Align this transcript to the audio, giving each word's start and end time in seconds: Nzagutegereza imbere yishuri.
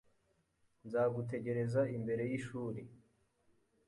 Nzagutegereza 0.85 1.81
imbere 1.95 2.23
yishuri. 2.31 2.81